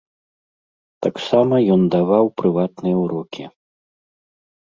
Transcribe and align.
Таксама 1.05 1.55
ён 1.75 1.81
даваў 1.95 2.25
прыватныя 2.43 2.95
ўрокі. 3.03 3.43